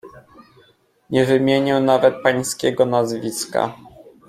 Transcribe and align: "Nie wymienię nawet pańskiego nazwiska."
"Nie 1.09 1.25
wymienię 1.25 1.79
nawet 1.79 2.21
pańskiego 2.23 2.85
nazwiska." 2.85 3.73